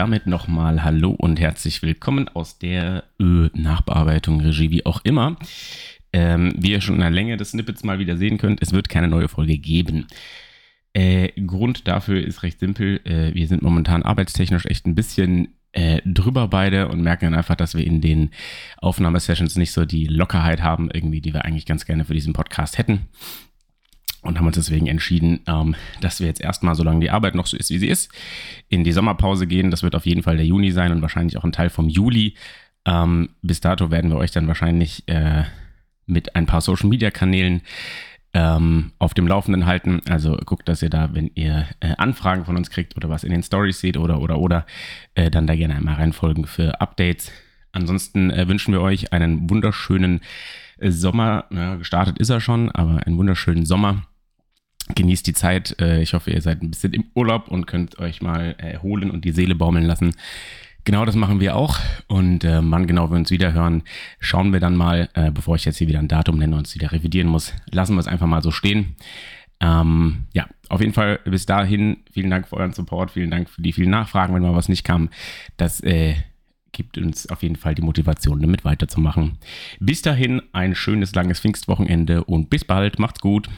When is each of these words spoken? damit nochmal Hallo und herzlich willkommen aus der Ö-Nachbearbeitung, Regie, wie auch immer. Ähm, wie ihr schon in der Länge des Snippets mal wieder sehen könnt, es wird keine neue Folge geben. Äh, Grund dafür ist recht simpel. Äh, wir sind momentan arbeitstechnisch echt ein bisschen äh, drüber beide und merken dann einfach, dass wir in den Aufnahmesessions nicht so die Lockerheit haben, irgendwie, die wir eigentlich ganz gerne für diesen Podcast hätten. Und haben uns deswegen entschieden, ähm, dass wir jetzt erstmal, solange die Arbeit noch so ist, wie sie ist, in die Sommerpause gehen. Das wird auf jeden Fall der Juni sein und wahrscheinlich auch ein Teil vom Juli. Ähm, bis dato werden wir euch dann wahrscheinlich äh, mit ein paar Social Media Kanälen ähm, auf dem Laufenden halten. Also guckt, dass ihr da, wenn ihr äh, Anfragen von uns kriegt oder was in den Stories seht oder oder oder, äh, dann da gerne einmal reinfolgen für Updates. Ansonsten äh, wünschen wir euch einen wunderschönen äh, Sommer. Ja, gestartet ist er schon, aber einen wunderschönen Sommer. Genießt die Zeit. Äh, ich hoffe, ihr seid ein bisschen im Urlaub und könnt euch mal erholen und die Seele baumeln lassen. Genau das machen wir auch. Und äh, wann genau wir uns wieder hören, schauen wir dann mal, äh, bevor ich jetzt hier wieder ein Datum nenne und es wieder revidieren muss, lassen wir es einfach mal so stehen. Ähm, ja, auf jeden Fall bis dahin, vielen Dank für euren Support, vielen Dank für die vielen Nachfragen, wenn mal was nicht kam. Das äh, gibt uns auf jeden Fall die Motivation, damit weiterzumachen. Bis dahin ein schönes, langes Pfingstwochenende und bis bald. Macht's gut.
damit 0.00 0.26
nochmal 0.26 0.82
Hallo 0.82 1.10
und 1.10 1.38
herzlich 1.38 1.82
willkommen 1.82 2.26
aus 2.28 2.58
der 2.58 3.04
Ö-Nachbearbeitung, 3.20 4.40
Regie, 4.40 4.70
wie 4.70 4.86
auch 4.86 5.02
immer. 5.04 5.36
Ähm, 6.14 6.54
wie 6.56 6.70
ihr 6.70 6.80
schon 6.80 6.94
in 6.94 7.02
der 7.02 7.10
Länge 7.10 7.36
des 7.36 7.50
Snippets 7.50 7.84
mal 7.84 7.98
wieder 7.98 8.16
sehen 8.16 8.38
könnt, 8.38 8.62
es 8.62 8.72
wird 8.72 8.88
keine 8.88 9.08
neue 9.08 9.28
Folge 9.28 9.58
geben. 9.58 10.06
Äh, 10.94 11.38
Grund 11.42 11.86
dafür 11.86 12.26
ist 12.26 12.42
recht 12.42 12.60
simpel. 12.60 13.02
Äh, 13.04 13.34
wir 13.34 13.46
sind 13.46 13.60
momentan 13.60 14.02
arbeitstechnisch 14.02 14.64
echt 14.64 14.86
ein 14.86 14.94
bisschen 14.94 15.48
äh, 15.72 16.00
drüber 16.06 16.48
beide 16.48 16.88
und 16.88 17.02
merken 17.02 17.26
dann 17.26 17.34
einfach, 17.34 17.56
dass 17.56 17.74
wir 17.74 17.86
in 17.86 18.00
den 18.00 18.30
Aufnahmesessions 18.78 19.56
nicht 19.56 19.72
so 19.72 19.84
die 19.84 20.06
Lockerheit 20.06 20.62
haben, 20.62 20.90
irgendwie, 20.90 21.20
die 21.20 21.34
wir 21.34 21.44
eigentlich 21.44 21.66
ganz 21.66 21.84
gerne 21.84 22.06
für 22.06 22.14
diesen 22.14 22.32
Podcast 22.32 22.78
hätten. 22.78 23.00
Und 24.22 24.38
haben 24.38 24.46
uns 24.46 24.56
deswegen 24.56 24.86
entschieden, 24.86 25.40
ähm, 25.46 25.74
dass 26.00 26.20
wir 26.20 26.26
jetzt 26.26 26.42
erstmal, 26.42 26.74
solange 26.74 27.00
die 27.00 27.10
Arbeit 27.10 27.34
noch 27.34 27.46
so 27.46 27.56
ist, 27.56 27.70
wie 27.70 27.78
sie 27.78 27.88
ist, 27.88 28.10
in 28.68 28.84
die 28.84 28.92
Sommerpause 28.92 29.46
gehen. 29.46 29.70
Das 29.70 29.82
wird 29.82 29.94
auf 29.94 30.04
jeden 30.04 30.22
Fall 30.22 30.36
der 30.36 30.46
Juni 30.46 30.72
sein 30.72 30.92
und 30.92 31.00
wahrscheinlich 31.00 31.38
auch 31.38 31.44
ein 31.44 31.52
Teil 31.52 31.70
vom 31.70 31.88
Juli. 31.88 32.34
Ähm, 32.84 33.30
bis 33.42 33.60
dato 33.60 33.90
werden 33.90 34.10
wir 34.10 34.18
euch 34.18 34.30
dann 34.30 34.46
wahrscheinlich 34.46 35.08
äh, 35.08 35.44
mit 36.06 36.36
ein 36.36 36.46
paar 36.46 36.60
Social 36.60 36.88
Media 36.88 37.10
Kanälen 37.10 37.62
ähm, 38.32 38.92
auf 38.98 39.14
dem 39.14 39.26
Laufenden 39.26 39.66
halten. 39.66 40.02
Also 40.08 40.36
guckt, 40.44 40.68
dass 40.68 40.82
ihr 40.82 40.90
da, 40.90 41.14
wenn 41.14 41.30
ihr 41.34 41.66
äh, 41.80 41.94
Anfragen 41.96 42.44
von 42.44 42.56
uns 42.56 42.70
kriegt 42.70 42.96
oder 42.96 43.08
was 43.08 43.24
in 43.24 43.30
den 43.30 43.42
Stories 43.42 43.80
seht 43.80 43.96
oder 43.96 44.20
oder 44.20 44.38
oder, 44.38 44.66
äh, 45.14 45.30
dann 45.30 45.46
da 45.46 45.56
gerne 45.56 45.76
einmal 45.76 45.94
reinfolgen 45.94 46.46
für 46.46 46.80
Updates. 46.80 47.32
Ansonsten 47.72 48.30
äh, 48.30 48.48
wünschen 48.48 48.72
wir 48.72 48.80
euch 48.80 49.12
einen 49.12 49.48
wunderschönen 49.48 50.20
äh, 50.78 50.90
Sommer. 50.90 51.46
Ja, 51.50 51.76
gestartet 51.76 52.18
ist 52.18 52.30
er 52.30 52.40
schon, 52.40 52.70
aber 52.70 53.06
einen 53.06 53.16
wunderschönen 53.16 53.64
Sommer. 53.64 54.02
Genießt 54.94 55.26
die 55.26 55.32
Zeit. 55.32 55.76
Äh, 55.80 56.02
ich 56.02 56.14
hoffe, 56.14 56.30
ihr 56.30 56.42
seid 56.42 56.62
ein 56.62 56.70
bisschen 56.70 56.92
im 56.92 57.04
Urlaub 57.14 57.48
und 57.48 57.66
könnt 57.66 57.98
euch 57.98 58.22
mal 58.22 58.54
erholen 58.58 59.10
und 59.10 59.24
die 59.24 59.32
Seele 59.32 59.54
baumeln 59.54 59.84
lassen. 59.84 60.14
Genau 60.84 61.04
das 61.04 61.14
machen 61.14 61.40
wir 61.40 61.56
auch. 61.56 61.78
Und 62.08 62.44
äh, 62.44 62.60
wann 62.62 62.86
genau 62.86 63.10
wir 63.10 63.16
uns 63.16 63.30
wieder 63.30 63.52
hören, 63.52 63.82
schauen 64.18 64.52
wir 64.52 64.60
dann 64.60 64.76
mal, 64.76 65.08
äh, 65.14 65.30
bevor 65.30 65.56
ich 65.56 65.64
jetzt 65.64 65.78
hier 65.78 65.88
wieder 65.88 65.98
ein 65.98 66.08
Datum 66.08 66.38
nenne 66.38 66.56
und 66.56 66.66
es 66.66 66.74
wieder 66.74 66.92
revidieren 66.92 67.28
muss, 67.28 67.52
lassen 67.70 67.94
wir 67.94 68.00
es 68.00 68.08
einfach 68.08 68.26
mal 68.26 68.42
so 68.42 68.50
stehen. 68.50 68.96
Ähm, 69.60 70.26
ja, 70.32 70.46
auf 70.70 70.80
jeden 70.80 70.94
Fall 70.94 71.20
bis 71.24 71.44
dahin, 71.44 71.98
vielen 72.10 72.30
Dank 72.30 72.48
für 72.48 72.56
euren 72.56 72.72
Support, 72.72 73.10
vielen 73.10 73.30
Dank 73.30 73.50
für 73.50 73.60
die 73.60 73.74
vielen 73.74 73.90
Nachfragen, 73.90 74.34
wenn 74.34 74.42
mal 74.42 74.54
was 74.54 74.70
nicht 74.70 74.84
kam. 74.84 75.10
Das 75.58 75.80
äh, 75.82 76.14
gibt 76.72 76.96
uns 76.96 77.28
auf 77.28 77.42
jeden 77.42 77.56
Fall 77.56 77.74
die 77.74 77.82
Motivation, 77.82 78.40
damit 78.40 78.64
weiterzumachen. 78.64 79.38
Bis 79.80 80.00
dahin 80.00 80.40
ein 80.52 80.74
schönes, 80.74 81.14
langes 81.14 81.40
Pfingstwochenende 81.40 82.24
und 82.24 82.48
bis 82.48 82.64
bald. 82.64 82.98
Macht's 82.98 83.20
gut. 83.20 83.50